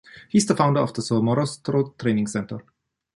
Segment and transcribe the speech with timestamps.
[0.29, 2.63] He’s the founder of the Somorrostro Training Center.